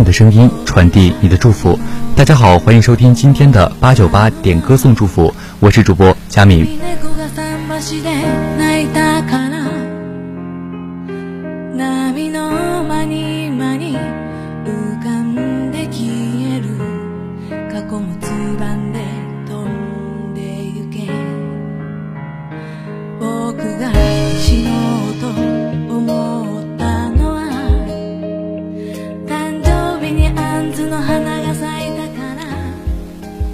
[0.00, 1.78] 你的声音，传递你的祝福。
[2.16, 6.66] 大家好，欢迎收听今天的八九八点歌送祝福，我是主播佳敏。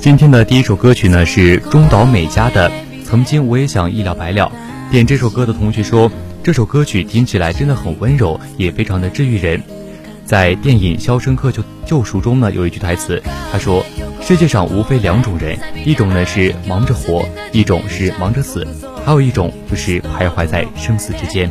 [0.06, 2.70] 今天的第一首歌曲呢是中岛美嘉的
[3.05, 4.52] 《曾经我也想一了百了》。
[4.92, 6.08] 点这首歌的同学说，
[6.44, 9.61] 这首歌曲听起来真的很温柔，也非常的治愈人。
[10.25, 13.84] 在电影《肖申克救救赎》中呢，有一句台词，他说
[14.22, 18.64] ：“世界上无非两种人，一种呢是忙着活，一种是忙着死，
[19.05, 21.50] 还有一种就是徘徊在生死之间。”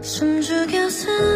[0.00, 1.27] 숨죽여 서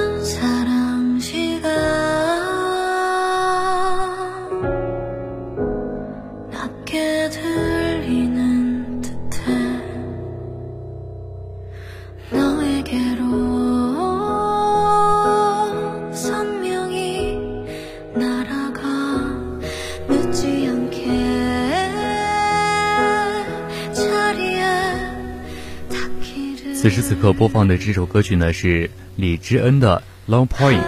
[27.13, 30.81] 此刻播放的这首歌曲呢是李知恩的《Long Point》。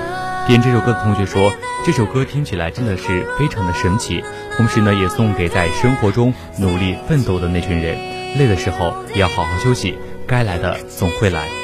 [0.47, 1.53] 点这首歌的同学说，
[1.85, 4.25] 这首歌听起来真的是非常的神奇，
[4.57, 7.99] 同时呢也送给在生活中努力奋斗的那群人，
[8.39, 11.64] 累的时候也要好好休息，该来的总会来。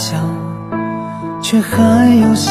[0.00, 0.34] 想
[1.42, 2.50] 却还有些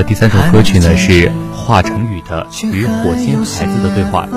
[0.00, 4.28] 第三首歌曲呢是华晨宇的《与火星孩子的对话》，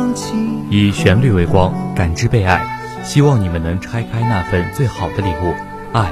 [0.72, 2.60] 以旋律为光，感知被爱，
[3.04, 5.54] 希望你们能拆开那份最好的礼物——
[5.94, 6.12] 爱，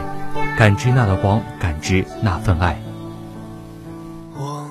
[0.56, 2.78] 感知那道光，感知那份爱。
[4.38, 4.68] 我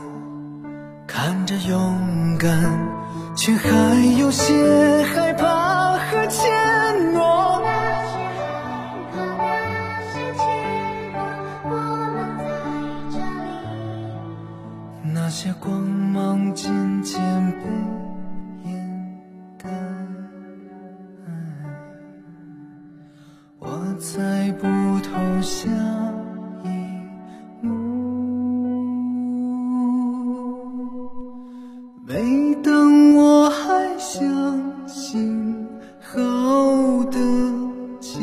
[1.08, 2.78] 看着勇敢，
[3.34, 6.48] 却还有些害怕和怯
[15.42, 16.70] 些光芒渐
[17.02, 17.20] 渐
[17.50, 17.64] 被
[18.62, 19.18] 掩
[19.58, 19.68] 盖，
[23.58, 23.68] 我
[23.98, 24.68] 猜不
[25.00, 25.68] 透下
[26.62, 26.68] 一
[27.60, 27.72] 幕。
[32.06, 35.66] 每当我还相信
[36.00, 36.22] 好
[37.10, 37.18] 的
[37.98, 38.20] 结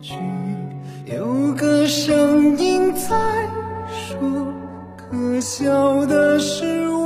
[0.00, 0.14] 局，
[1.06, 3.50] 有个声音在
[3.88, 4.56] 说。
[5.10, 6.97] 可笑的是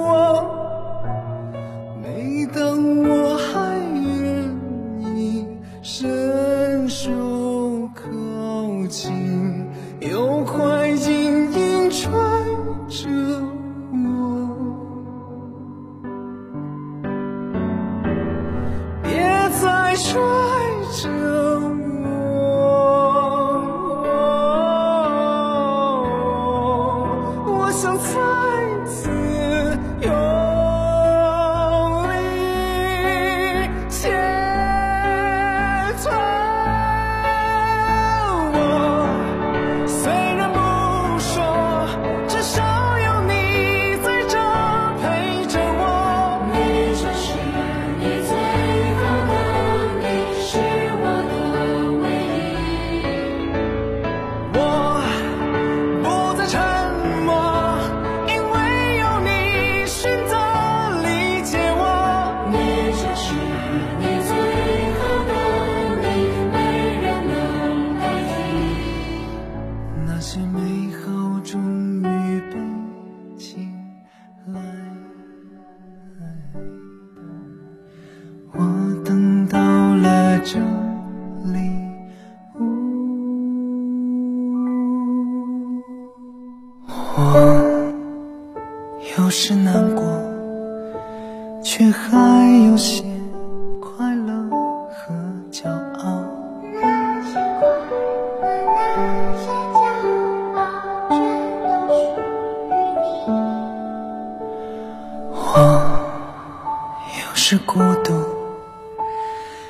[107.52, 108.14] 是孤独，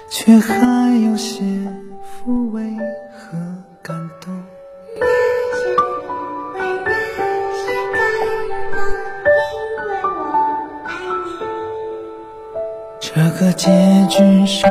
[0.09, 0.55] 却还
[1.05, 1.43] 有些
[2.05, 2.63] 抚慰
[3.11, 3.37] 和
[3.83, 4.33] 感动。
[5.01, 5.05] 那
[5.59, 5.83] 些误
[6.55, 6.93] 会，那
[7.59, 7.99] 些感
[8.71, 8.79] 动，
[9.35, 9.51] 因
[9.89, 10.15] 为我
[10.87, 10.89] 爱
[11.27, 11.35] 你。
[13.01, 13.11] 这
[13.41, 13.67] 个结
[14.09, 14.65] 局是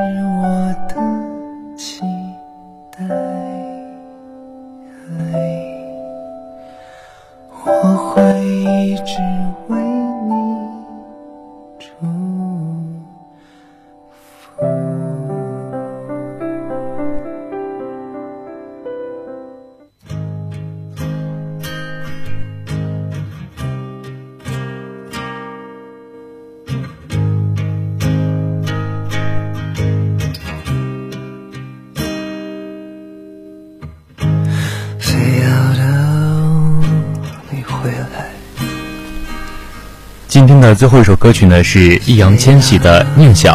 [40.31, 43.53] 今天的最后一首歌曲呢是易烊千玺的《念想》。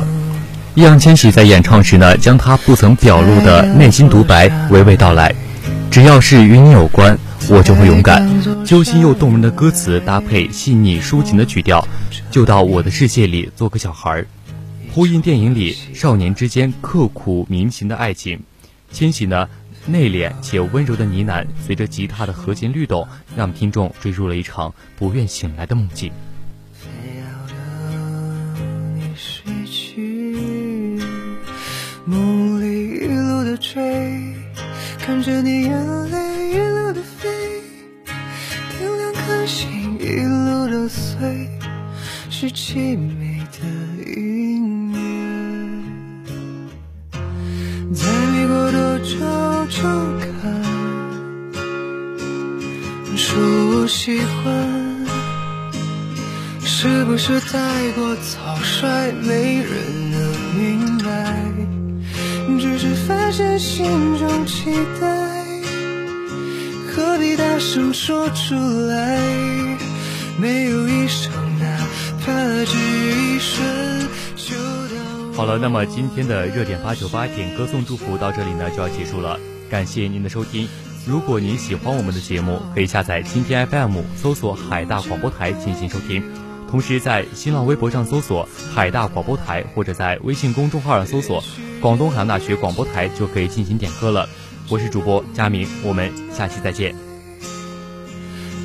[0.74, 5.34] 易烊千玺在演唱时呢，将他不曾表露的内心独白娓娓道来。
[5.90, 7.18] 只要是与你有关，
[7.48, 8.22] 我就会勇敢。
[8.62, 11.82] 揪心又动人的歌词搭配细腻抒情的曲调，
[12.30, 14.26] 就到我的世界里做个小孩儿，
[14.92, 18.38] 呼应电影里少年之间刻苦铭心的爱情。
[18.92, 19.48] 千玺呢，
[19.86, 26.12] 内敛且温柔的呢喃，随着吉他的和弦律动，让听众坠入了一场不愿醒来的梦境。
[33.46, 33.80] 的追，
[34.98, 37.28] 看着你眼泪一路的飞，
[38.76, 41.48] 点亮颗心一路的碎，
[42.28, 43.58] 是凄美的
[44.04, 44.98] 音乐。
[47.94, 49.14] 再没过多久
[49.70, 49.82] 就
[50.42, 50.52] 看，
[53.16, 53.38] 说
[53.70, 55.06] 我喜欢。
[56.64, 60.20] 是不是太过草率，没人能
[60.58, 61.45] 明白？
[63.06, 65.06] 发现心中期待，
[66.90, 69.20] 何必大声说出来？
[70.38, 71.66] 没有一声哪
[72.24, 72.32] 怕
[72.64, 73.64] 只一瞬，
[75.34, 79.38] 好了，那么今天的热点八九八点歌颂祝福到这里呢就要结束了，
[79.70, 80.68] 感谢您的收听。
[81.06, 86.22] 如果您喜欢我们的节目，可以下载蜻蜓 FM，搜索海大广播台进行收听。
[86.70, 91.42] 同时在新浪微博上搜索海大广播台或者在微信公众号上搜索
[91.80, 94.28] 广东海洋大学广播台就可以进行点歌了。
[94.68, 96.94] 我是主播佳明我们下期再见。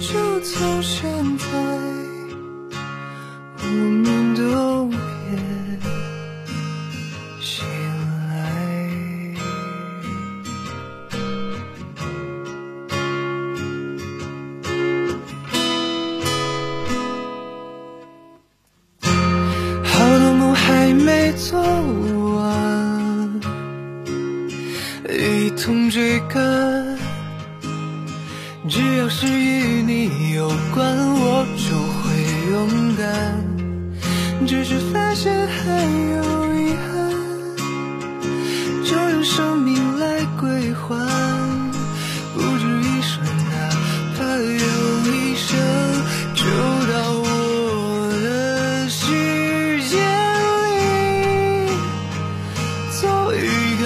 [0.01, 1.45] 就从现在
[3.59, 4.89] 我们都
[25.57, 26.97] 同追赶
[28.69, 33.51] 只要是与你有关我就会勇敢。
[34.47, 36.00] 只是发现很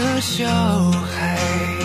[0.06, 0.46] 的小
[1.02, 1.85] 孩。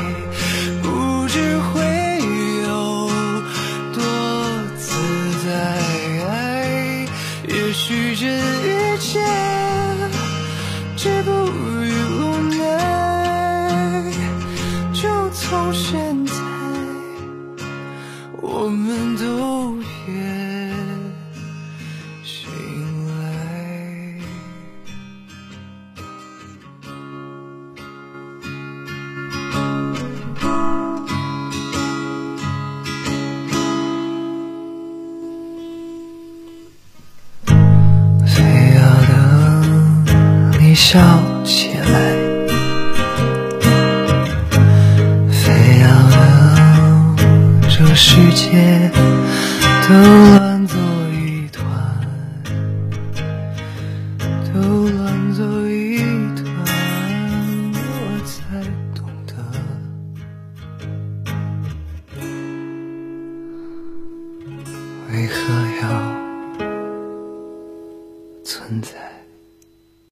[40.81, 40.99] 笑
[41.45, 42.17] 起来。
[45.31, 48.91] 非要等这世界
[49.87, 49.95] 都
[50.39, 50.50] 来。